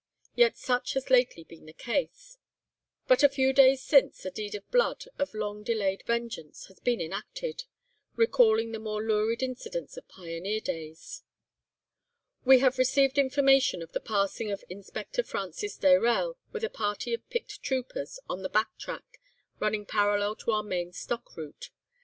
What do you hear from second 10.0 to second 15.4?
pioneer days. "We had received information of the passing of Inspector